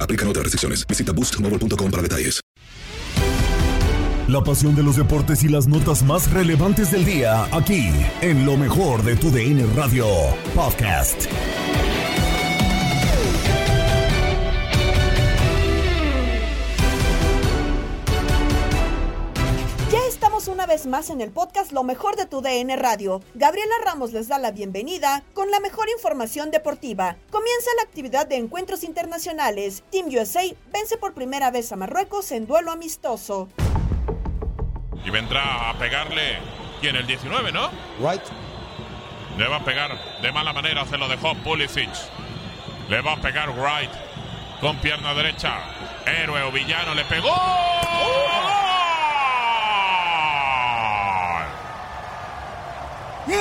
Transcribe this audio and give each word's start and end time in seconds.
Aplican 0.00 0.28
otras 0.28 0.44
restricciones. 0.44 0.86
Visita 0.86 1.12
boostmobile.com 1.12 1.90
para 1.90 2.02
detalles. 2.02 2.40
La 4.26 4.42
pasión 4.42 4.74
de 4.74 4.82
los 4.82 4.96
deportes 4.96 5.44
y 5.44 5.48
las 5.48 5.66
notas 5.66 6.02
más 6.02 6.30
relevantes 6.30 6.90
del 6.90 7.04
día, 7.04 7.44
aquí, 7.52 7.90
en 8.22 8.46
lo 8.46 8.56
mejor 8.56 9.02
de 9.02 9.16
tu 9.16 9.30
DN 9.30 9.66
Radio 9.76 10.06
Podcast. 10.54 11.26
Una 20.54 20.66
vez 20.66 20.86
más 20.86 21.10
en 21.10 21.20
el 21.20 21.32
podcast 21.32 21.72
Lo 21.72 21.82
mejor 21.82 22.14
de 22.14 22.26
tu 22.26 22.40
DN 22.40 22.76
Radio. 22.76 23.20
Gabriela 23.34 23.74
Ramos 23.84 24.12
les 24.12 24.28
da 24.28 24.38
la 24.38 24.52
bienvenida 24.52 25.24
con 25.34 25.50
la 25.50 25.58
mejor 25.58 25.88
información 25.88 26.52
deportiva. 26.52 27.16
Comienza 27.32 27.70
la 27.76 27.82
actividad 27.82 28.28
de 28.28 28.36
encuentros 28.36 28.84
internacionales. 28.84 29.82
Team 29.90 30.06
USA 30.16 30.42
vence 30.72 30.96
por 30.96 31.12
primera 31.12 31.50
vez 31.50 31.72
a 31.72 31.76
Marruecos 31.76 32.30
en 32.30 32.46
duelo 32.46 32.70
amistoso. 32.70 33.48
Y 35.04 35.10
vendrá 35.10 35.70
a 35.70 35.74
pegarle. 35.76 36.38
¿Quién? 36.80 36.94
El 36.94 37.08
19, 37.08 37.50
¿no? 37.50 37.70
Right. 37.98 38.22
Le 39.36 39.48
va 39.48 39.56
a 39.56 39.64
pegar 39.64 39.90
de 40.22 40.30
mala 40.30 40.52
manera, 40.52 40.86
se 40.86 40.96
lo 40.96 41.08
dejó 41.08 41.34
Pulisic. 41.42 41.90
Le 42.88 43.00
va 43.00 43.14
a 43.14 43.20
pegar 43.20 43.50
Wright 43.50 43.90
con 44.60 44.76
pierna 44.76 45.14
derecha. 45.14 45.58
Héroe 46.06 46.42
o 46.44 46.52
villano 46.52 46.94
le 46.94 47.04
pegó. 47.06 47.34
¡Gol! 53.26 53.34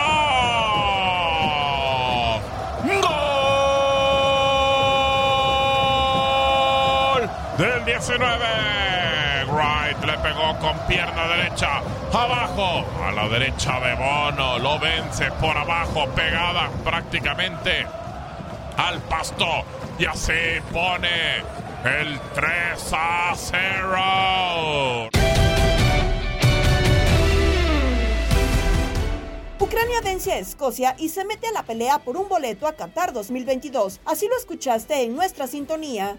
¡Gol! 7.11 7.29
Del 7.57 7.83
19. 7.85 9.45
Wright 9.47 9.88
le 10.05 10.17
pegó 10.19 10.57
con 10.59 10.77
pierna 10.87 11.27
derecha. 11.27 11.81
Abajo. 12.13 12.85
A 13.03 13.11
la 13.11 13.27
derecha 13.27 13.79
de 13.79 13.95
Bono. 13.95 14.59
Lo 14.59 14.79
vence 14.79 15.31
por 15.33 15.57
abajo. 15.57 16.07
Pegada 16.15 16.69
prácticamente 16.83 17.85
al 18.77 18.99
pasto. 19.01 19.63
Y 19.97 20.05
así 20.05 20.33
pone 20.71 21.37
el 21.83 22.19
3 22.33 22.93
a 22.93 23.33
0. 23.35 25.09
Ucrania 29.59 30.01
vence 30.03 30.31
a 30.31 30.39
Escocia 30.39 30.95
y 30.97 31.09
se 31.09 31.25
mete 31.25 31.47
a 31.47 31.51
la 31.51 31.63
pelea 31.63 31.99
por 31.99 32.17
un 32.17 32.27
boleto 32.27 32.65
a 32.67 32.73
Qatar 32.73 33.13
2022. 33.13 33.99
Así 34.05 34.27
lo 34.27 34.37
escuchaste 34.37 35.03
en 35.03 35.15
nuestra 35.15 35.47
sintonía. 35.47 36.17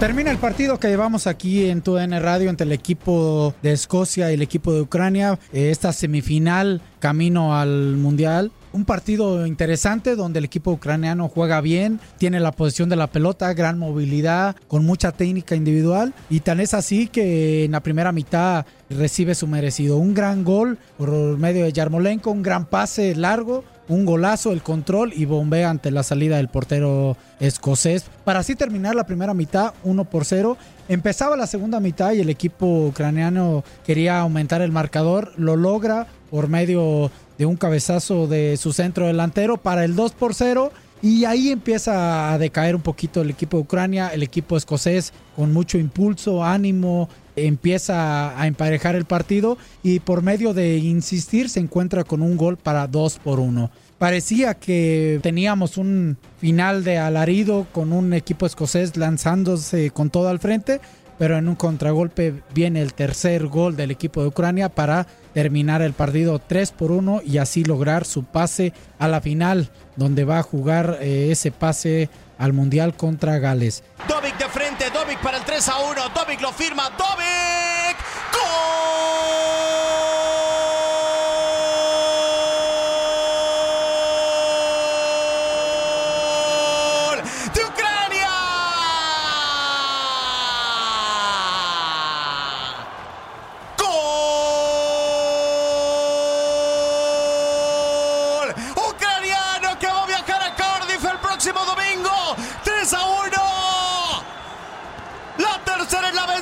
Termina 0.00 0.30
el 0.30 0.38
partido 0.38 0.80
que 0.80 0.88
llevamos 0.88 1.26
aquí 1.26 1.68
en 1.68 1.82
TUDN 1.82 2.22
Radio 2.22 2.48
entre 2.48 2.64
el 2.64 2.72
equipo 2.72 3.54
de 3.62 3.72
Escocia 3.72 4.30
y 4.30 4.34
el 4.34 4.40
equipo 4.40 4.72
de 4.72 4.80
Ucrania. 4.80 5.38
Eh, 5.52 5.70
Esta 5.70 5.92
semifinal 5.92 6.80
camino 7.00 7.54
al 7.54 7.98
Mundial. 7.98 8.50
Un 8.72 8.86
partido 8.86 9.46
interesante 9.46 10.16
donde 10.16 10.38
el 10.38 10.46
equipo 10.46 10.70
ucraniano 10.70 11.28
juega 11.28 11.60
bien, 11.60 12.00
tiene 12.16 12.40
la 12.40 12.52
posición 12.52 12.88
de 12.88 12.96
la 12.96 13.08
pelota, 13.08 13.52
gran 13.52 13.78
movilidad, 13.78 14.56
con 14.68 14.86
mucha 14.86 15.12
técnica 15.12 15.54
individual. 15.54 16.14
Y 16.30 16.40
tan 16.40 16.60
es 16.60 16.72
así 16.72 17.08
que 17.08 17.64
en 17.64 17.72
la 17.72 17.80
primera 17.80 18.10
mitad 18.10 18.64
recibe 18.88 19.34
su 19.34 19.46
merecido. 19.48 19.98
Un 19.98 20.14
gran 20.14 20.44
gol 20.44 20.78
por 20.96 21.10
medio 21.10 21.64
de 21.64 21.72
Yarmolenko, 21.72 22.30
un 22.30 22.42
gran 22.42 22.64
pase 22.64 23.14
largo, 23.16 23.64
un 23.90 24.06
golazo, 24.06 24.52
el 24.52 24.62
control 24.62 25.12
y 25.14 25.24
bombea 25.24 25.68
ante 25.68 25.90
la 25.90 26.04
salida 26.04 26.36
del 26.36 26.48
portero 26.48 27.16
escocés. 27.40 28.04
Para 28.24 28.38
así 28.38 28.54
terminar 28.54 28.94
la 28.94 29.04
primera 29.04 29.34
mitad, 29.34 29.74
1 29.82 30.04
por 30.04 30.24
0. 30.24 30.56
Empezaba 30.88 31.36
la 31.36 31.48
segunda 31.48 31.80
mitad 31.80 32.12
y 32.12 32.20
el 32.20 32.30
equipo 32.30 32.86
ucraniano 32.86 33.64
quería 33.84 34.20
aumentar 34.20 34.62
el 34.62 34.70
marcador. 34.70 35.32
Lo 35.36 35.56
logra 35.56 36.06
por 36.30 36.48
medio 36.48 37.10
de 37.36 37.46
un 37.46 37.56
cabezazo 37.56 38.28
de 38.28 38.56
su 38.56 38.72
centro 38.72 39.08
delantero 39.08 39.56
para 39.56 39.84
el 39.84 39.96
2 39.96 40.12
por 40.12 40.34
0. 40.34 40.70
Y 41.02 41.24
ahí 41.24 41.50
empieza 41.50 42.32
a 42.32 42.38
decaer 42.38 42.76
un 42.76 42.82
poquito 42.82 43.22
el 43.22 43.30
equipo 43.30 43.56
de 43.56 43.62
Ucrania, 43.62 44.08
el 44.08 44.22
equipo 44.22 44.56
escocés 44.56 45.14
con 45.34 45.52
mucho 45.52 45.78
impulso, 45.78 46.44
ánimo, 46.44 47.08
empieza 47.36 48.38
a 48.38 48.46
emparejar 48.46 48.94
el 48.96 49.06
partido 49.06 49.56
y 49.82 50.00
por 50.00 50.22
medio 50.22 50.52
de 50.52 50.76
insistir 50.76 51.48
se 51.48 51.60
encuentra 51.60 52.04
con 52.04 52.20
un 52.20 52.36
gol 52.36 52.56
para 52.58 52.86
2 52.86 53.18
por 53.20 53.40
1. 53.40 53.70
Parecía 53.98 54.54
que 54.54 55.20
teníamos 55.22 55.76
un 55.76 56.16
final 56.38 56.84
de 56.84 56.98
alarido 56.98 57.66
con 57.72 57.92
un 57.92 58.14
equipo 58.14 58.46
escocés 58.46 58.96
lanzándose 58.96 59.90
con 59.90 60.10
todo 60.10 60.28
al 60.28 60.38
frente, 60.38 60.80
pero 61.20 61.36
en 61.36 61.48
un 61.48 61.54
contragolpe 61.54 62.42
viene 62.54 62.80
el 62.80 62.94
tercer 62.94 63.46
gol 63.46 63.76
del 63.76 63.90
equipo 63.90 64.22
de 64.22 64.28
Ucrania 64.28 64.70
para 64.70 65.06
terminar 65.34 65.82
el 65.82 65.92
partido 65.92 66.38
3 66.38 66.72
por 66.72 66.92
1 66.92 67.20
y 67.26 67.36
así 67.36 67.62
lograr 67.62 68.06
su 68.06 68.24
pase 68.24 68.72
a 68.98 69.06
la 69.06 69.20
final, 69.20 69.68
donde 69.96 70.24
va 70.24 70.38
a 70.38 70.42
jugar 70.42 70.96
eh, 71.02 71.28
ese 71.30 71.50
pase 71.52 72.08
al 72.38 72.54
Mundial 72.54 72.96
contra 72.96 73.38
Gales. 73.38 73.84
Dovic 74.08 74.38
de 74.38 74.48
frente, 74.48 74.86
Dovic 74.88 75.20
para 75.20 75.36
el 75.36 75.44
3 75.44 75.68
a 75.68 75.80
1. 75.90 76.00
Dovic 76.14 76.40
lo 76.40 76.52
firma, 76.54 76.84
Dovic. 76.96 77.98
¡Gol! 78.32 79.19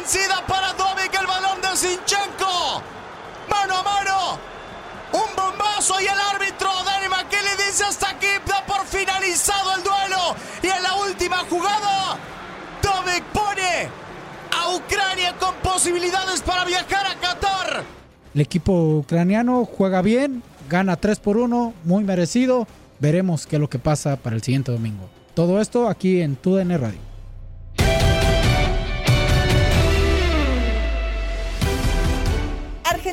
vencida 0.09 0.43
para 0.47 0.73
Domic, 0.73 1.13
el 1.21 1.27
balón 1.27 1.61
de 1.61 1.77
Sinchenko. 1.77 2.83
Mano 3.49 3.75
a 3.77 3.83
mano, 3.83 4.39
un 5.13 5.37
bombazo 5.37 6.01
y 6.01 6.05
el 6.05 6.19
árbitro 6.35 6.71
Danny 6.85 7.09
McKinley 7.09 7.67
dice 7.67 7.85
hasta 7.85 8.11
aquí, 8.11 8.27
da 8.47 8.65
por 8.67 8.87
finalizado 8.87 9.75
el 9.77 9.83
duelo. 9.83 10.35
Y 10.63 10.67
en 10.69 10.83
la 10.83 10.95
última 10.95 11.39
jugada, 11.51 12.17
Domic 12.83 13.23
pone 13.35 13.89
a 14.57 14.75
Ucrania 14.75 15.37
con 15.39 15.55
posibilidades 15.57 16.41
para 16.41 16.65
viajar 16.65 17.07
a 17.07 17.15
Qatar. 17.21 17.85
El 18.35 18.41
equipo 18.41 18.73
ucraniano 18.73 19.67
juega 19.67 20.01
bien, 20.01 20.43
gana 20.71 20.97
3 20.97 21.21
por 21.21 21.37
1, 21.37 21.75
muy 21.85 22.05
merecido. 22.05 22.67
Veremos 22.99 23.47
qué 23.47 23.57
es 23.57 23.61
lo 23.61 23.69
que 23.69 23.79
pasa 23.79 24.17
para 24.17 24.37
el 24.37 24.43
siguiente 24.43 24.73
domingo. 24.73 25.09
Todo 25.35 25.61
esto 25.61 25.89
aquí 25.89 26.23
en 26.23 26.37
TUDN 26.37 26.81
Radio. 26.81 27.08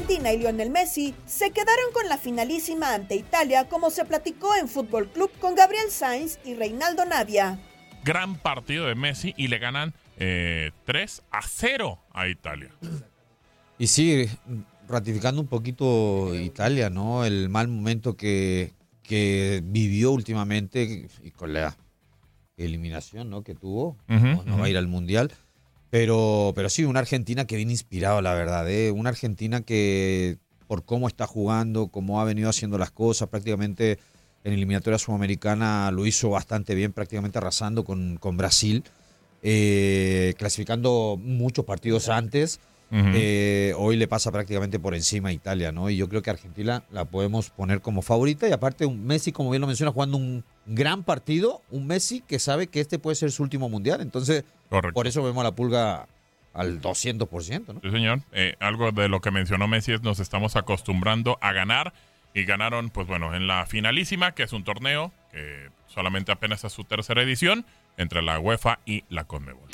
Argentina 0.06 0.34
y 0.34 0.38
Lionel 0.38 0.70
Messi 0.70 1.16
se 1.26 1.50
quedaron 1.50 1.92
con 1.92 2.08
la 2.08 2.20
finalísima 2.20 2.94
ante 2.94 3.16
Italia 3.16 3.68
como 3.68 3.90
se 3.90 4.06
platicó 4.06 4.56
en 4.56 4.68
Fútbol 4.68 5.10
Club 5.10 5.32
con 5.40 5.56
Gabriel 5.56 5.90
Sainz 5.90 6.38
y 6.46 6.54
Reinaldo 6.54 7.06
Navia. 7.06 7.58
Gran 8.04 8.36
partido 8.36 8.86
de 8.86 8.94
Messi 8.94 9.34
y 9.36 9.48
le 9.48 9.58
ganan 9.58 9.96
eh, 10.18 10.70
3 10.86 11.24
a 11.32 11.42
0 11.42 11.98
a 12.14 12.28
Italia. 12.28 12.70
Y 13.80 13.88
sí, 13.88 14.30
ratificando 14.88 15.42
un 15.42 15.48
poquito 15.48 16.36
Italia, 16.36 16.92
¿no? 16.92 17.26
El 17.26 17.50
mal 17.50 17.68
momento 17.68 18.16
que, 18.16 18.74
que 19.02 19.64
vivió 19.66 20.12
últimamente 20.12 21.08
y 21.24 21.32
con 21.32 21.52
la 21.52 21.76
eliminación 22.58 23.32
¿no? 23.32 23.42
que 23.42 23.56
tuvo. 23.56 23.98
Ujú, 24.08 24.24
no, 24.24 24.44
no 24.46 24.58
va 24.60 24.66
a 24.66 24.70
ir 24.70 24.78
al 24.78 24.88
Mundial. 24.88 25.32
Pero, 25.90 26.54
pero 26.56 26.70
sí, 26.70 26.84
una 26.84 27.00
Argentina 27.00 27.46
que 27.46 27.56
viene 27.56 27.72
inspirado, 27.72 28.22
la 28.22 28.34
verdad. 28.34 28.70
¿eh? 28.70 28.92
Una 28.92 29.10
Argentina 29.10 29.62
que, 29.62 30.38
por 30.68 30.84
cómo 30.84 31.08
está 31.08 31.28
jugando, 31.28 31.88
cómo 31.88 32.20
ha 32.20 32.26
venido 32.26 32.50
haciendo 32.50 32.78
las 32.78 32.92
cosas, 32.92 33.30
prácticamente 33.30 34.00
en 34.44 34.54
eliminatoria 34.54 35.00
sudamericana 35.00 35.90
lo 35.92 36.06
hizo 36.06 36.30
bastante 36.30 36.76
bien, 36.76 36.94
prácticamente 36.94 37.40
arrasando 37.40 37.84
con, 37.84 38.18
con 38.18 38.38
Brasil, 38.38 38.84
eh, 39.42 40.34
clasificando 40.38 41.20
muchos 41.22 41.66
partidos 41.66 42.10
antes. 42.10 42.60
Eh, 42.92 43.74
hoy 43.78 43.98
le 43.98 44.08
pasa 44.08 44.32
prácticamente 44.32 44.80
por 44.80 44.96
encima 44.96 45.30
a 45.30 45.32
Italia, 45.34 45.72
¿no? 45.72 45.90
Y 45.90 45.98
yo 45.98 46.08
creo 46.08 46.22
que 46.22 46.30
Argentina 46.30 46.84
la 46.92 47.06
podemos 47.06 47.50
poner 47.50 47.82
como 47.82 48.02
favorita. 48.02 48.48
Y 48.48 48.52
aparte, 48.52 48.86
un 48.86 49.06
Messi, 49.06 49.32
como 49.32 49.50
bien 49.50 49.62
lo 49.62 49.68
menciona, 49.68 49.92
jugando 49.92 50.18
un 50.18 50.44
gran 50.66 51.04
partido. 51.04 51.62
Un 51.72 51.88
Messi 51.88 52.22
que 52.22 52.40
sabe 52.40 52.68
que 52.68 52.80
este 52.80 53.00
puede 53.00 53.16
ser 53.16 53.32
su 53.32 53.44
último 53.44 53.70
mundial. 53.70 54.02
Entonces, 54.02 54.44
por 54.94 55.08
eso 55.08 55.24
vemos 55.24 55.42
a 55.42 55.46
la 55.46 55.56
pulga 55.56 56.08
al 56.54 56.82
200%, 56.82 57.74
¿no? 57.74 57.82
Sí, 57.82 57.92
señor. 57.92 58.22
Eh, 58.32 58.56
algo 58.60 58.92
de 58.92 59.10
lo 59.10 59.20
que 59.20 59.30
mencionó 59.30 59.68
Messi 59.68 59.92
es 59.92 60.02
nos 60.02 60.20
estamos 60.20 60.56
acostumbrando 60.56 61.38
a 61.42 61.52
ganar 61.52 61.94
y 62.34 62.46
ganaron, 62.46 62.90
pues 62.90 63.08
bueno, 63.08 63.36
en 63.36 63.48
la 63.48 63.66
finalísima, 63.66 64.34
que 64.34 64.44
es 64.44 64.54
un 64.54 64.64
torneo 64.64 65.12
que 65.32 65.70
solamente 65.88 66.32
apenas 66.32 66.64
es 66.64 66.74
su 66.74 66.84
tercera 66.84 67.22
edición 67.22 67.66
entre 67.98 68.22
la 68.22 68.40
UEFA 68.40 68.80
y 68.86 69.04
la 69.10 69.26
Conmebol. 69.26 69.70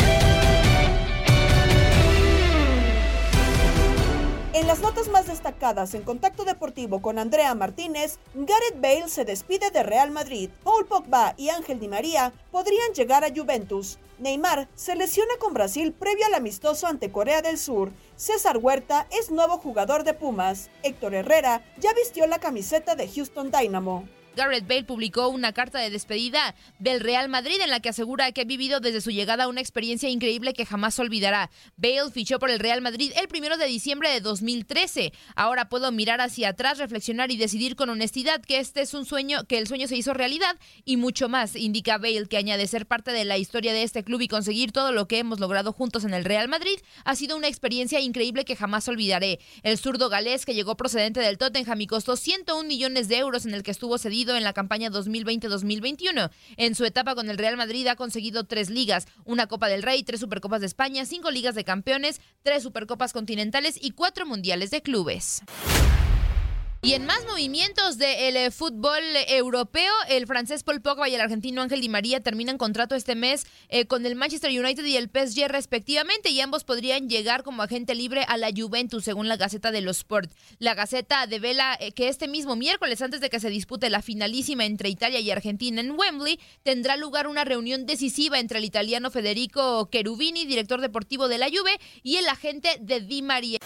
Las 4.72 4.80
notas 4.80 5.10
más 5.10 5.28
destacadas 5.28 5.94
en 5.96 6.04
Contacto 6.04 6.46
Deportivo 6.46 7.02
con 7.02 7.20
Andrea 7.20 7.54
Martínez, 7.56 8.20
Gareth 8.34 8.80
Bale 8.80 9.10
se 9.10 9.26
despide 9.26 9.70
de 9.70 9.84
Real 9.84 10.12
Madrid, 10.12 10.50
Paul 10.64 10.86
Pogba 10.86 11.34
y 11.36 11.50
Ángel 11.50 11.78
Di 11.78 11.90
María 11.90 12.32
podrían 12.52 12.94
llegar 12.94 13.26
a 13.26 13.36
Juventus. 13.36 14.00
Neymar 14.18 14.70
se 14.76 14.96
lesiona 14.96 15.34
con 15.40 15.54
Brasil 15.54 15.92
previo 15.92 16.26
al 16.26 16.36
amistoso 16.36 16.88
ante 16.88 17.12
Corea 17.12 17.42
del 17.42 17.58
Sur. 17.58 17.92
César 18.16 18.60
Huerta 18.60 19.08
es 19.12 19.30
nuevo 19.30 19.58
jugador 19.58 20.06
de 20.06 20.14
Pumas. 20.14 20.70
Héctor 20.84 21.16
Herrera 21.16 21.66
ya 21.78 21.92
vistió 21.94 22.26
la 22.26 22.40
camiseta 22.40 22.96
de 22.96 23.10
Houston 23.10 23.52
Dynamo. 23.52 24.08
Gareth 24.36 24.66
Bale 24.66 24.86
publicó 24.86 25.28
una 25.28 25.52
carta 25.52 25.80
de 25.80 25.90
despedida 25.90 26.56
del 26.80 27.02
Real 27.02 27.28
Madrid 27.28 27.60
en 27.62 27.70
la 27.70 27.82
que 27.82 27.90
asegura 27.90 28.32
que 28.32 28.42
ha 28.42 28.46
vivido 28.46 28.80
desde 28.80 29.02
su 29.02 29.12
llegada 29.12 29.50
una 29.50 29.60
experiencia 29.60 30.10
increíble 30.10 30.54
que 30.54 30.66
jamás 30.66 30.98
olvidará. 31.00 31.50
Bale 31.76 32.12
fichó 32.14 32.40
por 32.40 32.50
el 32.50 32.60
Real 32.60 32.82
Madrid 32.82 33.12
el 33.20 33.28
primero 33.28 33.58
de 33.58 33.66
diciembre 33.66 34.10
de 34.10 34.22
2013. 34.22 35.12
Ahora 35.36 35.68
puedo 35.68 35.92
mirar 35.92 36.22
hacia 36.22 36.50
atrás, 36.50 36.78
reflexionar 36.78 37.30
y 37.30 37.38
decidir 37.38 37.76
con 37.76 37.90
honestidad 37.90 38.42
que 38.42 38.60
este 38.60 38.82
es 38.82 38.94
un 38.94 39.06
sueño, 39.06 39.44
que 39.46 39.58
el 39.58 39.68
sueño 39.68 39.90
se 39.90 39.98
hizo 39.98 40.14
realidad 40.14 40.58
y 40.86 40.96
mucho 40.96 41.28
más, 41.28 41.58
indica 41.58 41.98
Bale, 41.98 42.28
que 42.28 42.38
añade 42.38 42.68
ser 42.68 42.86
parte 42.86 43.12
de 43.12 43.26
la 43.26 43.38
historia 43.38 43.74
de 43.74 43.84
este 43.84 44.06
club 44.06 44.22
y 44.22 44.30
conseguir 44.30 44.72
todo 44.72 44.94
lo 44.94 45.10
que 45.10 45.20
hemos 45.20 45.42
logrado 45.42 45.74
juntos 45.74 46.06
en 46.06 46.14
el 46.14 46.24
Real 46.24 46.48
Madrid 46.48 46.80
ha 47.04 47.16
sido 47.18 47.36
una 47.36 47.50
experiencia 47.50 48.00
increíble 48.00 48.46
que 48.46 48.56
jamás 48.56 48.88
olvidaré. 48.88 49.42
El 49.64 49.78
zurdo 49.78 50.08
galés 50.08 50.46
que 50.46 50.54
llegó 50.54 50.78
procedente 50.78 51.20
del 51.20 51.38
Tottenham 51.38 51.82
y 51.82 51.88
costó 51.88 52.16
101 52.16 52.64
millones 52.68 53.10
de 53.10 53.18
euros 53.18 53.46
en 53.46 53.54
el 53.54 53.64
que 53.64 53.72
estuvo 53.72 53.98
cedido 53.98 54.21
en 54.30 54.44
la 54.44 54.54
campaña 54.54 54.90
2020-2021. 54.90 56.30
En 56.58 56.76
su 56.76 56.86
etapa 56.86 57.16
con 57.16 57.30
el 57.30 57.38
Real 57.38 57.58
Madrid 57.58 57.88
ha 57.88 57.96
conseguido 57.96 58.44
tres 58.46 58.70
ligas, 58.70 59.08
una 59.26 59.48
Copa 59.48 59.68
del 59.68 59.84
Rey, 59.84 60.04
tres 60.04 60.20
Supercopas 60.20 60.62
de 60.62 60.68
España, 60.68 61.06
cinco 61.06 61.32
ligas 61.32 61.56
de 61.56 61.64
campeones, 61.64 62.22
tres 62.44 62.64
Supercopas 62.64 63.14
continentales 63.14 63.78
y 63.82 63.92
cuatro 63.92 64.26
mundiales 64.26 64.72
de 64.72 64.82
clubes. 64.82 65.42
Y 66.84 66.94
en 66.94 67.06
más 67.06 67.24
movimientos 67.26 68.00
del 68.00 68.36
eh, 68.36 68.50
fútbol 68.50 69.04
europeo, 69.28 69.94
el 70.10 70.26
francés 70.26 70.64
Paul 70.64 70.82
Pogba 70.82 71.08
y 71.08 71.14
el 71.14 71.22
argentino 71.22 71.62
Ángel 71.62 71.80
Di 71.80 71.90
María 71.90 72.22
terminan 72.22 72.58
contrato 72.58 72.96
este 72.96 73.14
mes 73.14 73.46
eh, 73.70 73.86
con 73.86 74.04
el 74.08 74.16
Manchester 74.16 74.50
United 74.50 74.84
y 74.86 74.98
el 74.98 75.08
PSG 75.08 75.48
respectivamente 75.48 76.32
y 76.32 76.42
ambos 76.42 76.64
podrían 76.64 77.08
llegar 77.08 77.44
como 77.44 77.62
agente 77.62 77.94
libre 77.94 78.26
a 78.28 78.36
la 78.38 78.50
Juventus 78.50 79.04
según 79.04 79.28
la 79.28 79.38
Gaceta 79.38 79.70
de 79.70 79.82
los 79.82 79.98
Sport. 79.98 80.32
La 80.58 80.74
Gaceta 80.74 81.28
devela 81.28 81.78
eh, 81.80 81.92
que 81.92 82.08
este 82.08 82.28
mismo 82.28 82.56
miércoles 82.56 83.00
antes 83.04 83.22
de 83.22 83.30
que 83.30 83.40
se 83.40 83.52
dispute 83.52 83.92
la 83.92 84.02
finalísima 84.02 84.66
entre 84.66 84.90
Italia 84.90 85.20
y 85.20 85.30
Argentina 85.30 85.82
en 85.82 85.92
Wembley 85.92 86.40
tendrá 86.64 86.98
lugar 86.98 87.28
una 87.28 87.46
reunión 87.46 87.86
decisiva 87.86 88.40
entre 88.40 88.58
el 88.58 88.66
italiano 88.66 89.12
Federico 89.12 89.88
Cherubini, 89.92 90.48
director 90.48 90.82
deportivo 90.82 91.28
de 91.28 91.38
la 91.38 91.46
Juve, 91.46 91.80
y 92.02 92.18
el 92.18 92.28
agente 92.28 92.80
de 92.82 93.02
Di 93.02 93.22
María. 93.22 93.60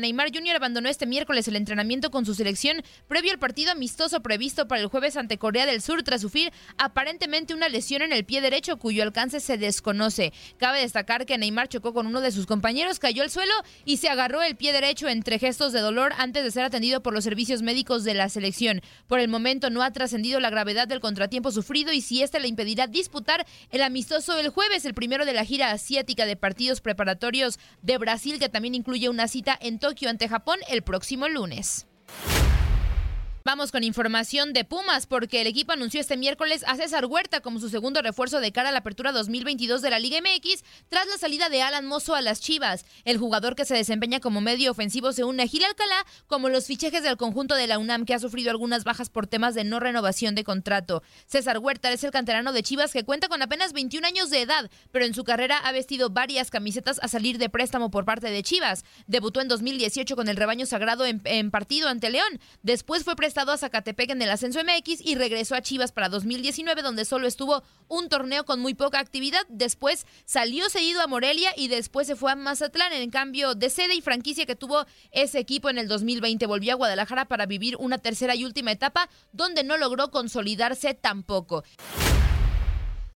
Neymar 0.00 0.32
Jr. 0.32 0.54
abandonó 0.54 0.88
este 0.88 1.06
miércoles 1.06 1.48
el 1.48 1.56
entrenamiento 1.56 2.12
con 2.12 2.24
su 2.24 2.32
selección 2.32 2.84
previo 3.08 3.32
al 3.32 3.40
partido 3.40 3.72
amistoso 3.72 4.20
previsto 4.20 4.68
para 4.68 4.80
el 4.80 4.86
jueves 4.86 5.16
ante 5.16 5.38
Corea 5.38 5.66
del 5.66 5.82
Sur 5.82 6.04
tras 6.04 6.20
sufrir 6.20 6.52
aparentemente 6.76 7.52
una 7.52 7.68
lesión 7.68 8.02
en 8.02 8.12
el 8.12 8.24
pie 8.24 8.40
derecho 8.40 8.76
cuyo 8.76 9.02
alcance 9.02 9.40
se 9.40 9.58
desconoce. 9.58 10.32
Cabe 10.56 10.82
destacar 10.82 11.26
que 11.26 11.36
Neymar 11.36 11.68
chocó 11.68 11.92
con 11.94 12.06
uno 12.06 12.20
de 12.20 12.30
sus 12.30 12.46
compañeros, 12.46 13.00
cayó 13.00 13.24
al 13.24 13.30
suelo 13.30 13.52
y 13.84 13.96
se 13.96 14.08
agarró 14.08 14.40
el 14.40 14.54
pie 14.54 14.72
derecho 14.72 15.08
entre 15.08 15.40
gestos 15.40 15.72
de 15.72 15.80
dolor 15.80 16.12
antes 16.16 16.44
de 16.44 16.52
ser 16.52 16.62
atendido 16.62 17.02
por 17.02 17.12
los 17.12 17.24
servicios 17.24 17.62
médicos 17.62 18.04
de 18.04 18.14
la 18.14 18.28
selección. 18.28 18.82
Por 19.08 19.18
el 19.18 19.26
momento 19.26 19.68
no 19.68 19.82
ha 19.82 19.90
trascendido 19.90 20.38
la 20.38 20.50
gravedad 20.50 20.86
del 20.86 21.00
contratiempo 21.00 21.50
sufrido 21.50 21.92
y 21.92 22.02
si 22.02 22.22
este 22.22 22.38
le 22.38 22.46
impedirá 22.46 22.86
disputar 22.86 23.44
el 23.72 23.82
amistoso 23.82 24.38
el 24.38 24.50
jueves, 24.50 24.84
el 24.84 24.94
primero 24.94 25.26
de 25.26 25.32
la 25.32 25.44
gira 25.44 25.72
asiática 25.72 26.24
de 26.24 26.36
partidos 26.36 26.80
preparatorios 26.80 27.58
de 27.82 27.98
Brasil 27.98 28.38
que 28.38 28.48
también 28.48 28.76
incluye 28.76 29.08
una 29.08 29.26
cita 29.26 29.58
en 29.60 29.80
Tokio 29.88 30.10
ante 30.10 30.28
Japón 30.28 30.58
el 30.68 30.82
próximo 30.82 31.28
lunes. 31.30 31.86
Vamos 33.48 33.72
con 33.72 33.82
información 33.82 34.52
de 34.52 34.66
Pumas 34.66 35.06
porque 35.06 35.40
el 35.40 35.46
equipo 35.46 35.72
anunció 35.72 36.02
este 36.02 36.18
miércoles 36.18 36.66
a 36.66 36.76
César 36.76 37.06
Huerta 37.06 37.40
como 37.40 37.60
su 37.60 37.70
segundo 37.70 38.02
refuerzo 38.02 38.40
de 38.40 38.52
cara 38.52 38.68
a 38.68 38.72
la 38.72 38.80
apertura 38.80 39.10
2022 39.10 39.80
de 39.80 39.88
la 39.88 39.98
Liga 39.98 40.18
MX 40.20 40.62
tras 40.90 41.06
la 41.06 41.16
salida 41.16 41.48
de 41.48 41.62
Alan 41.62 41.86
Mozo 41.86 42.14
a 42.14 42.20
las 42.20 42.42
Chivas. 42.42 42.84
El 43.06 43.16
jugador 43.16 43.56
que 43.56 43.64
se 43.64 43.74
desempeña 43.74 44.20
como 44.20 44.42
medio 44.42 44.70
ofensivo 44.70 45.14
se 45.14 45.24
une 45.24 45.44
a 45.44 45.46
Gil 45.46 45.64
Alcalá 45.64 46.04
como 46.26 46.50
los 46.50 46.66
fichajes 46.66 47.02
del 47.02 47.16
conjunto 47.16 47.54
de 47.54 47.66
la 47.66 47.78
UNAM 47.78 48.04
que 48.04 48.12
ha 48.12 48.18
sufrido 48.18 48.50
algunas 48.50 48.84
bajas 48.84 49.08
por 49.08 49.26
temas 49.26 49.54
de 49.54 49.64
no 49.64 49.80
renovación 49.80 50.34
de 50.34 50.44
contrato. 50.44 51.02
César 51.24 51.56
Huerta 51.56 51.90
es 51.90 52.04
el 52.04 52.10
canterano 52.10 52.52
de 52.52 52.62
Chivas 52.62 52.92
que 52.92 53.04
cuenta 53.04 53.28
con 53.28 53.40
apenas 53.40 53.72
21 53.72 54.06
años 54.06 54.28
de 54.28 54.42
edad, 54.42 54.70
pero 54.92 55.06
en 55.06 55.14
su 55.14 55.24
carrera 55.24 55.56
ha 55.56 55.72
vestido 55.72 56.10
varias 56.10 56.50
camisetas 56.50 57.00
a 57.02 57.08
salir 57.08 57.38
de 57.38 57.48
préstamo 57.48 57.90
por 57.90 58.04
parte 58.04 58.30
de 58.30 58.42
Chivas. 58.42 58.84
Debutó 59.06 59.40
en 59.40 59.48
2018 59.48 60.16
con 60.16 60.28
el 60.28 60.36
rebaño 60.36 60.66
sagrado 60.66 61.06
en, 61.06 61.50
partido 61.50 61.88
ante 61.88 62.10
León. 62.10 62.40
Después 62.62 63.04
fue 63.04 63.16
prestado 63.16 63.37
a 63.38 63.56
Zacatepec 63.56 64.10
en 64.10 64.20
el 64.20 64.30
ascenso 64.30 64.58
MX 64.64 65.00
y 65.00 65.14
regresó 65.14 65.54
a 65.54 65.62
Chivas 65.62 65.92
para 65.92 66.08
2019 66.08 66.82
donde 66.82 67.04
solo 67.04 67.28
estuvo 67.28 67.62
un 67.86 68.08
torneo 68.08 68.44
con 68.44 68.58
muy 68.60 68.74
poca 68.74 68.98
actividad. 68.98 69.42
Después 69.48 70.06
salió 70.24 70.68
cedido 70.68 71.00
a 71.00 71.06
Morelia 71.06 71.52
y 71.56 71.68
después 71.68 72.08
se 72.08 72.16
fue 72.16 72.32
a 72.32 72.36
Mazatlán 72.36 72.92
en 72.92 73.10
cambio 73.10 73.54
de 73.54 73.70
sede 73.70 73.94
y 73.94 74.00
franquicia 74.00 74.44
que 74.44 74.56
tuvo 74.56 74.86
ese 75.12 75.38
equipo 75.38 75.70
en 75.70 75.78
el 75.78 75.86
2020. 75.86 76.46
Volvió 76.46 76.72
a 76.72 76.76
Guadalajara 76.76 77.26
para 77.26 77.46
vivir 77.46 77.76
una 77.78 77.98
tercera 77.98 78.34
y 78.34 78.44
última 78.44 78.72
etapa 78.72 79.08
donde 79.32 79.62
no 79.62 79.76
logró 79.76 80.10
consolidarse 80.10 80.94
tampoco. 80.94 81.62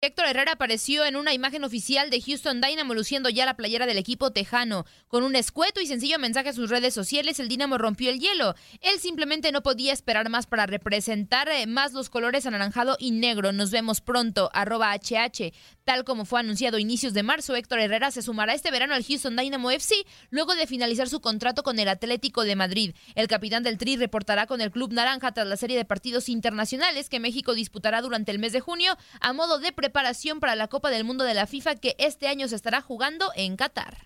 Héctor 0.00 0.26
Herrera 0.26 0.52
apareció 0.52 1.04
en 1.04 1.16
una 1.16 1.34
imagen 1.34 1.64
oficial 1.64 2.08
de 2.08 2.20
Houston 2.20 2.60
Dynamo 2.60 2.94
luciendo 2.94 3.30
ya 3.30 3.44
la 3.44 3.56
playera 3.56 3.84
del 3.84 3.98
equipo 3.98 4.30
tejano. 4.30 4.86
Con 5.08 5.24
un 5.24 5.34
escueto 5.34 5.80
y 5.80 5.88
sencillo 5.88 6.20
mensaje 6.20 6.50
a 6.50 6.52
sus 6.52 6.70
redes 6.70 6.94
sociales, 6.94 7.40
el 7.40 7.48
Dynamo 7.48 7.78
rompió 7.78 8.08
el 8.08 8.20
hielo. 8.20 8.54
Él 8.80 9.00
simplemente 9.00 9.50
no 9.50 9.64
podía 9.64 9.92
esperar 9.92 10.28
más 10.28 10.46
para 10.46 10.66
representar 10.66 11.48
eh, 11.48 11.66
más 11.66 11.94
los 11.94 12.10
colores 12.10 12.46
anaranjado 12.46 12.96
y 13.00 13.10
negro. 13.10 13.50
Nos 13.50 13.72
vemos 13.72 14.00
pronto, 14.00 14.50
arroba 14.52 14.94
HH. 14.94 15.52
Tal 15.82 16.04
como 16.04 16.26
fue 16.26 16.38
anunciado 16.38 16.76
a 16.76 16.80
inicios 16.80 17.12
de 17.12 17.24
marzo, 17.24 17.56
Héctor 17.56 17.80
Herrera 17.80 18.12
se 18.12 18.22
sumará 18.22 18.54
este 18.54 18.70
verano 18.70 18.94
al 18.94 19.04
Houston 19.04 19.34
Dynamo 19.34 19.72
FC 19.72 19.96
luego 20.30 20.54
de 20.54 20.68
finalizar 20.68 21.08
su 21.08 21.20
contrato 21.20 21.64
con 21.64 21.76
el 21.80 21.88
Atlético 21.88 22.44
de 22.44 22.54
Madrid. 22.54 22.94
El 23.16 23.26
capitán 23.26 23.64
del 23.64 23.78
Tri 23.78 23.96
reportará 23.96 24.46
con 24.46 24.60
el 24.60 24.70
Club 24.70 24.92
Naranja 24.92 25.32
tras 25.32 25.48
la 25.48 25.56
serie 25.56 25.76
de 25.76 25.84
partidos 25.84 26.28
internacionales 26.28 27.08
que 27.08 27.18
México 27.18 27.54
disputará 27.54 28.00
durante 28.00 28.30
el 28.30 28.38
mes 28.38 28.52
de 28.52 28.60
junio 28.60 28.96
a 29.20 29.32
modo 29.32 29.58
de 29.58 29.72
preparación 29.72 29.87
preparación 29.88 30.38
para 30.38 30.54
la 30.54 30.68
Copa 30.68 30.90
del 30.90 31.04
Mundo 31.04 31.24
de 31.24 31.32
la 31.32 31.46
FIFA 31.46 31.76
que 31.76 31.96
este 31.98 32.28
año 32.28 32.46
se 32.46 32.56
estará 32.56 32.82
jugando 32.82 33.32
en 33.34 33.56
Qatar. 33.56 33.96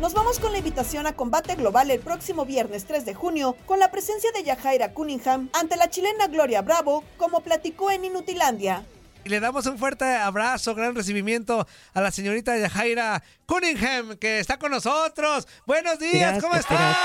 Nos 0.00 0.14
vamos 0.14 0.40
con 0.40 0.52
la 0.52 0.58
invitación 0.58 1.06
a 1.06 1.14
combate 1.14 1.54
global 1.54 1.90
el 1.90 2.00
próximo 2.00 2.46
viernes 2.46 2.86
3 2.86 3.04
de 3.04 3.12
junio 3.12 3.58
con 3.66 3.78
la 3.78 3.90
presencia 3.90 4.32
de 4.32 4.42
Yajaira 4.42 4.94
Cunningham 4.94 5.50
ante 5.52 5.76
la 5.76 5.90
chilena 5.90 6.28
Gloria 6.28 6.62
Bravo, 6.62 7.04
como 7.18 7.42
platicó 7.42 7.90
en 7.90 8.06
Inutilandia. 8.06 8.82
Y 9.24 9.28
le 9.28 9.38
damos 9.38 9.66
un 9.66 9.78
fuerte 9.78 10.04
abrazo, 10.04 10.74
gran 10.74 10.94
recibimiento 10.94 11.66
a 11.92 12.00
la 12.00 12.10
señorita 12.10 12.56
Yajaira 12.56 13.22
Cunningham, 13.44 14.16
que 14.16 14.40
está 14.40 14.58
con 14.58 14.70
nosotros. 14.70 15.46
Buenos 15.66 15.98
días, 15.98 16.42
¿cómo 16.42 16.54
estás? 16.54 16.96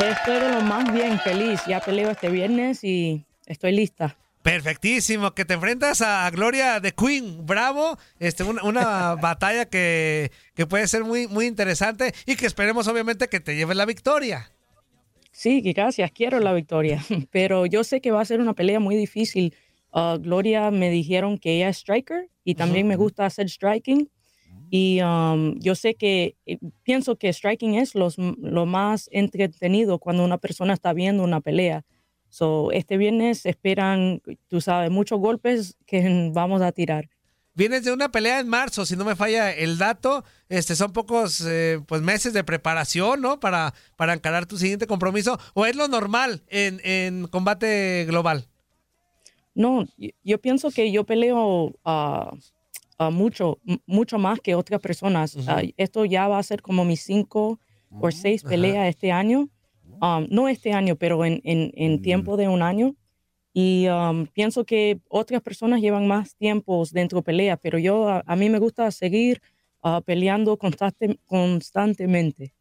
Estoy 0.00 0.40
de 0.40 0.50
lo 0.50 0.62
más 0.62 0.92
bien, 0.92 1.18
feliz. 1.20 1.60
Ya 1.66 1.80
peleo 1.80 2.10
este 2.10 2.30
viernes 2.30 2.82
y 2.84 3.26
estoy 3.46 3.72
lista. 3.72 4.16
Perfectísimo, 4.42 5.34
que 5.34 5.44
te 5.44 5.52
enfrentas 5.54 6.00
a 6.00 6.30
Gloria 6.30 6.80
de 6.80 6.92
Queen, 6.92 7.44
bravo, 7.44 7.98
este, 8.18 8.42
una, 8.42 8.62
una 8.62 9.14
batalla 9.20 9.66
que, 9.66 10.30
que, 10.54 10.66
puede 10.66 10.88
ser 10.88 11.04
muy, 11.04 11.26
muy 11.26 11.46
interesante 11.46 12.14
y 12.24 12.36
que 12.36 12.46
esperemos 12.46 12.88
obviamente 12.88 13.28
que 13.28 13.40
te 13.40 13.54
lleve 13.54 13.74
la 13.74 13.84
victoria. 13.84 14.50
Sí, 15.30 15.60
gracias, 15.60 16.10
quiero 16.12 16.40
la 16.40 16.54
victoria, 16.54 17.04
pero 17.30 17.66
yo 17.66 17.84
sé 17.84 18.00
que 18.00 18.10
va 18.10 18.22
a 18.22 18.24
ser 18.24 18.40
una 18.40 18.54
pelea 18.54 18.80
muy 18.80 18.96
difícil. 18.96 19.54
Uh, 19.92 20.18
Gloria 20.18 20.70
me 20.70 20.88
dijeron 20.88 21.36
que 21.36 21.56
ella 21.56 21.68
es 21.68 21.78
striker 21.78 22.30
y 22.42 22.54
también 22.54 22.86
me 22.86 22.96
gusta 22.96 23.26
hacer 23.26 23.50
striking. 23.50 24.08
Y 24.70 25.00
um, 25.02 25.58
yo 25.58 25.74
sé 25.74 25.96
que 25.96 26.36
eh, 26.46 26.58
pienso 26.84 27.16
que 27.16 27.32
striking 27.32 27.74
es 27.74 27.94
los, 27.94 28.16
lo 28.18 28.66
más 28.66 29.08
entretenido 29.12 29.98
cuando 29.98 30.24
una 30.24 30.38
persona 30.38 30.72
está 30.72 30.92
viendo 30.92 31.24
una 31.24 31.40
pelea 31.40 31.84
So, 32.30 32.70
este 32.70 32.96
viernes 32.96 33.44
esperan, 33.44 34.22
tú 34.48 34.60
sabes, 34.60 34.90
muchos 34.90 35.18
golpes 35.18 35.76
que 35.84 36.30
vamos 36.32 36.62
a 36.62 36.72
tirar. 36.72 37.10
Vienes 37.54 37.84
de 37.84 37.92
una 37.92 38.10
pelea 38.10 38.38
en 38.38 38.48
marzo, 38.48 38.86
si 38.86 38.96
no 38.96 39.04
me 39.04 39.16
falla 39.16 39.52
el 39.52 39.76
dato. 39.76 40.24
Este, 40.48 40.76
son 40.76 40.92
pocos 40.92 41.44
eh, 41.46 41.80
pues 41.86 42.00
meses 42.00 42.32
de 42.32 42.44
preparación, 42.44 43.20
¿no? 43.20 43.40
Para, 43.40 43.74
para 43.96 44.14
encarar 44.14 44.46
tu 44.46 44.56
siguiente 44.56 44.86
compromiso. 44.86 45.38
¿O 45.52 45.66
es 45.66 45.74
lo 45.74 45.88
normal 45.88 46.42
en, 46.46 46.80
en 46.84 47.26
combate 47.26 48.06
global? 48.06 48.46
No, 49.52 49.84
yo 50.22 50.40
pienso 50.40 50.70
que 50.70 50.92
yo 50.92 51.04
peleo 51.04 51.74
a 53.00 53.08
mucho, 53.08 53.58
mucho 53.86 54.18
más 54.18 54.40
que 54.40 54.54
otras 54.54 54.78
personas. 54.78 55.34
Ah, 55.48 55.62
esto 55.78 56.04
ya 56.04 56.28
va 56.28 56.38
a 56.38 56.42
ser 56.42 56.60
como 56.60 56.84
mis 56.84 57.02
cinco 57.02 57.58
o 57.98 58.10
seis 58.10 58.42
peleas 58.42 58.88
este 58.88 59.10
año. 59.10 59.48
Um, 60.02 60.26
no 60.28 60.48
este 60.48 60.74
año, 60.74 60.96
pero 60.96 61.24
en, 61.24 61.40
en, 61.44 61.94
mm. 61.94 62.02
tiempo 62.02 62.36
de 62.36 62.48
un 62.48 62.60
año. 62.60 62.94
Y 63.54 63.88
um, 63.88 64.26
pienso 64.26 64.64
que 64.64 65.00
otras 65.08 65.40
personas 65.40 65.80
llevan 65.80 66.06
más 66.06 66.36
tiempos 66.36 66.92
dentro 66.92 67.20
de 67.20 67.22
pelea, 67.22 67.56
pero 67.56 67.78
yo, 67.78 68.22
a, 68.24 68.36
mí 68.36 68.50
me 68.50 68.58
gusta 68.58 68.90
seguir 68.90 69.40
uh, 69.82 70.02
peleando 70.02 70.58
constantemente. 70.58 72.52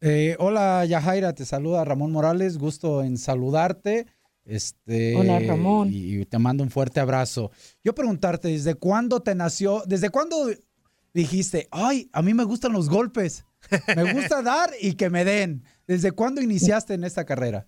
Eh, 0.00 0.36
hola 0.38 0.84
Yajaira, 0.84 1.34
te 1.34 1.44
saluda 1.44 1.84
Ramón 1.84 2.12
Morales, 2.12 2.56
gusto 2.56 3.02
en 3.02 3.18
saludarte. 3.18 4.06
Este, 4.46 5.16
Hola 5.16 5.40
Ramón. 5.40 5.90
Y, 5.92 6.24
te 6.24 6.38
mando 6.38 6.62
un 6.62 6.70
fuerte 6.70 7.00
abrazo. 7.00 7.50
Yo 7.82 7.94
preguntarte, 7.94 8.48
¿desde 8.48 8.74
cuándo 8.74 9.20
te 9.20 9.34
nació, 9.34 9.82
desde 9.86 10.10
cuándo 10.10 10.48
dijiste, 11.12 11.66
ay, 11.72 12.08
a 12.12 12.22
mí 12.22 12.32
me 12.32 12.44
gustan 12.44 12.72
los 12.72 12.88
golpes, 12.88 13.44
me 13.94 14.12
gusta 14.12 14.42
dar 14.42 14.70
y 14.80 14.94
que 14.94 15.10
me 15.10 15.24
den? 15.24 15.64
¿Desde 15.86 16.12
cuándo 16.12 16.40
iniciaste 16.40 16.94
en 16.94 17.04
esta 17.04 17.24
carrera? 17.24 17.66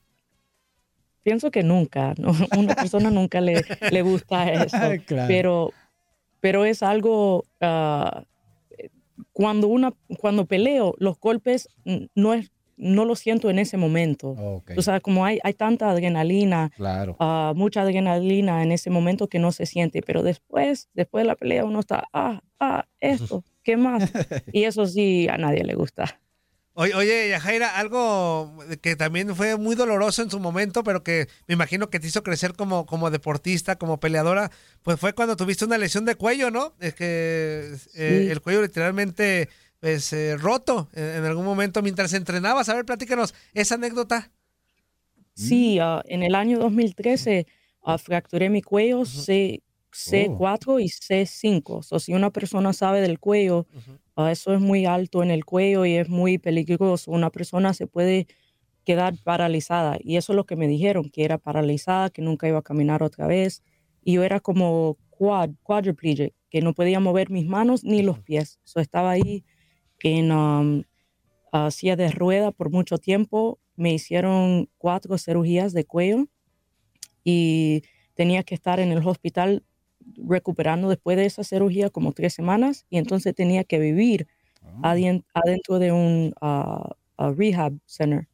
Pienso 1.25 1.51
que 1.51 1.65
nunca, 1.65 2.15
¿no? 2.17 2.33
Una 2.57 2.75
persona 2.77 3.11
nunca 3.11 3.41
le, 3.41 3.65
le 3.91 4.03
gusta 4.03 4.53
eso, 4.53 5.03
pero, 5.09 5.73
pero 6.41 6.65
es 6.65 6.85
algo, 6.85 7.45
ah, 7.61 8.23
cuando, 9.33 9.67
una, 9.67 9.93
cuando 10.21 10.47
peleo, 10.47 10.95
los 10.99 11.19
golpes 11.19 11.69
no 12.15 12.35
es 12.35 12.53
no 12.79 13.05
lo 13.05 13.17
siento 13.17 13.51
en 13.51 13.59
ese 13.59 13.77
momento. 13.77 14.63
O 14.77 14.83
sea, 14.83 15.01
como 15.01 15.25
hay, 15.25 15.39
hay 15.43 15.53
tanta 15.53 15.91
adrenalina, 15.91 16.71
claro. 16.77 17.17
Ah, 17.19 17.53
mucha 17.55 17.83
adrenalina 17.83 18.63
en 18.63 18.73
ese 18.73 18.89
momento 18.89 19.29
que 19.29 19.39
no 19.39 19.53
se 19.53 19.67
siente, 19.67 20.01
pero 20.01 20.23
después, 20.23 20.89
después 20.95 21.25
de 21.25 21.29
la 21.29 21.35
pelea 21.35 21.65
uno 21.65 21.81
está, 21.81 22.09
ah, 22.13 22.41
ah, 22.61 22.87
esto, 23.01 23.45
¿qué 23.65 23.77
más? 23.77 24.11
y 24.53 24.65
eso 24.65 24.87
sí 24.87 25.29
a 25.29 25.37
nadie 25.37 25.65
le 25.65 25.75
gusta. 25.75 26.19
Oye, 26.81 26.95
oye, 26.95 27.29
Yajaira, 27.29 27.77
algo 27.77 28.57
que 28.81 28.95
también 28.95 29.35
fue 29.35 29.57
muy 29.57 29.75
doloroso 29.75 30.23
en 30.23 30.31
su 30.31 30.39
momento, 30.39 30.85
pero 30.85 31.03
que 31.03 31.27
me 31.49 31.55
imagino 31.55 31.91
que 31.91 31.99
te 31.99 32.07
hizo 32.07 32.23
crecer 32.23 32.53
como, 32.53 32.87
como 32.87 33.11
deportista, 33.11 33.75
como 33.75 33.99
peleadora, 33.99 34.53
pues 34.85 35.01
fue 35.01 35.13
cuando 35.13 35.35
tuviste 35.35 35.65
una 35.65 35.77
lesión 35.77 36.05
de 36.05 36.15
cuello, 36.15 36.53
¿no? 36.53 36.75
Es 36.79 36.95
que 36.95 37.75
eh, 37.97 38.29
el 38.31 38.41
cuello 38.41 38.63
literalmente 38.63 39.49
pues, 39.81 40.13
eh, 40.13 40.37
roto 40.37 40.89
en, 40.93 41.25
algún 41.25 41.45
momento 41.45 41.83
mientras 41.83 42.13
entrenabas. 42.13 42.69
A 42.69 42.75
ver, 42.75 42.85
platícanos 42.85 43.35
esa 43.55 43.77
anécdota. 43.77 44.31
Sí, 45.35 45.79
ah, 45.79 46.03
en 46.07 46.23
el 46.23 46.35
año 46.35 46.59
2013 46.59 47.47
ah, 47.83 47.99
fracturé 47.99 48.51
mi 48.51 48.63
cuello 48.63 49.05
C, 49.05 49.63
4 50.37 50.81
y 50.81 50.89
C5. 50.89 51.87
O 51.91 51.99
si 52.01 52.13
una 52.13 52.31
persona 52.31 52.73
sabe 52.73 53.01
del 53.01 53.19
cuello, 53.19 53.67
Ah, 54.21 54.33
eso 54.33 54.53
es 54.53 54.61
muy 54.61 54.85
alto 54.85 55.23
en 55.23 55.31
el 55.31 55.45
cuello 55.45 55.87
y 55.87 55.95
es 55.95 56.09
muy 56.09 56.39
peligroso. 56.39 57.13
Una 57.13 57.31
persona 57.31 57.73
se 57.73 57.87
puede 57.87 58.27
quedar 58.85 59.15
paralizada 59.23 59.97
y 60.01 60.17
eso 60.17 60.33
es 60.33 60.37
lo 60.37 60.45
que 60.45 60.57
me 60.57 60.67
dijeron, 60.67 61.09
que 61.09 61.25
era 61.25 61.39
paralizada, 61.39 62.11
que 62.11 62.21
nunca 62.21 62.49
iba 62.49 62.59
a 62.59 62.63
caminar 62.63 63.05
otra 63.05 63.29
vez. 63.29 63.63
Y 64.03 64.15
yo 64.15 64.25
era 64.25 64.41
como 64.41 64.97
quad, 65.11 65.51
quadriplegic, 65.63 66.35
que 66.51 66.63
no 66.63 66.75
podía 66.75 66.99
mover 66.99 67.31
mis 67.31 67.47
manos 67.47 67.85
ni 67.85 68.03
los 68.03 68.19
pies. 68.19 68.59
So, 68.65 68.81
estaba 68.81 69.13
ahí 69.13 69.45
en 70.03 70.33
um, 70.33 70.83
silla 71.71 71.97
de 71.97 72.11
rueda 72.11 72.53
por 72.53 72.71
mucho 72.71 72.99
tiempo. 72.99 73.59
Me 73.77 73.93
hicieron 73.93 74.69
cuatro 74.79 75.19
cirugías 75.19 75.73
de 75.73 75.85
cuello 75.85 76.27
y 77.25 77.83
tenía 78.15 78.43
que 78.43 78.55
estar 78.55 78.81
en 78.81 78.91
el 78.91 79.07
hospital 79.07 79.65
recuperando 80.17 80.89
después 80.89 81.17
de 81.17 81.27
esa 81.27 81.45
cirugía 81.45 81.91
como 81.91 82.13
tres 82.13 82.35
semanas 82.35 82.87
y 82.91 82.99
entonces 82.99 83.35
tenía 83.35 83.65
que 83.65 83.79
vivir 83.79 84.27
ah. 84.83 84.95
adentro 85.35 85.79
de 85.79 85.93
un 85.93 86.35
ah, 86.41 86.97
rehab 87.19 87.79
center. 87.87 88.29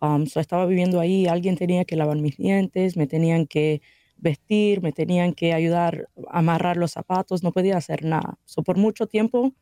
Um, 0.00 0.24
estaba 0.24 0.66
viviendo 0.66 1.00
ahí, 1.00 1.26
alguien 1.26 1.56
tenía 1.56 1.84
que 1.84 1.96
lavar 1.96 2.18
mis 2.18 2.36
dientes, 2.36 2.96
me 2.96 3.06
tenían 3.06 3.46
que 3.46 3.80
vestir, 4.16 4.82
me 4.82 4.92
tenían 4.92 5.32
que 5.32 5.54
ayudar 5.54 6.08
a 6.28 6.38
amarrar 6.40 6.76
los 6.76 6.92
zapatos, 6.92 7.42
no 7.42 7.52
podía 7.52 7.76
hacer 7.76 8.04
nada. 8.04 8.38
So, 8.44 8.62
por 8.62 8.76
mucho 8.76 9.06
tiempo 9.06 9.54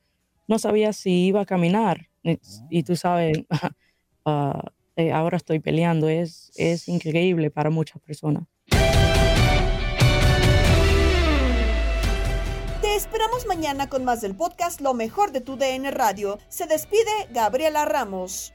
no 0.53 0.59
sabía 0.59 0.93
si 0.93 1.29
iba 1.29 1.41
a 1.41 1.47
caminar 1.47 2.11
y, 2.23 2.83
tú 2.83 2.95
sabes, 2.95 3.39
eh, 4.97 5.13
ahora 5.13 5.39
estoy 5.39 5.61
peleando, 5.61 6.11
es, 6.11 6.53
es 6.57 6.89
increíble 6.89 7.51
para 7.51 7.71
muchas 7.71 8.01
personas. 8.03 8.45
esperamos 12.95 13.47
mañana 13.47 13.89
con 13.89 14.05
más 14.05 14.21
del 14.21 14.35
podcast 14.37 14.81
Lo 14.83 14.93
mejor 14.93 15.33
de 15.33 15.41
tu 15.41 15.57
DN 15.57 15.91
Radio. 15.91 16.39
Se 16.49 16.67
despide 16.67 17.11
Gabriela 17.31 17.87
Ramos. 17.87 18.53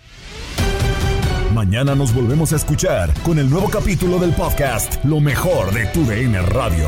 Mañana 1.53 1.95
nos 1.95 2.13
volvemos 2.13 2.53
a 2.53 2.57
escuchar 2.57 3.11
con 3.23 3.39
el 3.39 3.49
nuevo 3.49 3.69
capítulo 3.69 4.19
del 4.19 4.33
podcast 4.33 5.03
Lo 5.03 5.19
mejor 5.19 5.73
de 5.73 5.87
tu 5.87 6.05
DN 6.05 6.39
Radio. 6.43 6.87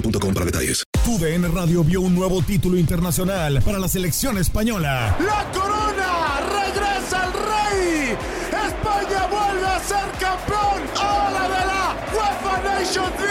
Mobile.com 0.00 0.34
para 0.34 0.46
detalles. 0.46 0.82
Tu 1.04 1.18
DN 1.18 1.48
Radio 1.48 1.84
vio 1.84 2.00
un 2.00 2.14
nuevo 2.14 2.42
título 2.42 2.78
internacional 2.78 3.62
para 3.62 3.78
la 3.78 3.88
selección 3.88 4.38
española. 4.38 5.16
¡La 5.20 5.50
corona! 5.52 6.40
¡Regresa 6.40 7.26
el 7.26 7.32
rey! 7.32 8.16
¡España 8.68 9.26
vuelve 9.26 9.66
a 9.66 9.80
ser 9.80 10.10
campeón! 10.18 10.82
¡Ahora 10.96 11.42
de 11.42 11.66
la 11.66 11.96
UEFA 12.14 12.62
Nations 12.62 13.29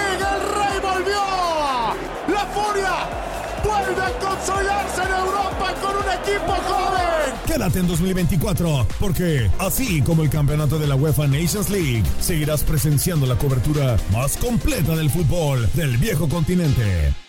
Un 5.90 6.06
equipo 6.22 6.52
joven. 6.52 7.34
Quédate 7.46 7.80
en 7.80 7.88
2024, 7.88 8.88
porque 9.00 9.50
así 9.60 10.02
como 10.02 10.24
el 10.24 10.30
campeonato 10.30 10.78
de 10.78 10.88
la 10.88 10.96
UEFA 10.96 11.28
Nations 11.28 11.70
League, 11.70 12.04
seguirás 12.20 12.64
presenciando 12.64 13.26
la 13.26 13.36
cobertura 13.36 13.98
más 14.12 14.38
completa 14.38 14.96
del 14.96 15.10
fútbol 15.10 15.68
del 15.74 15.98
viejo 15.98 16.30
continente. 16.30 17.29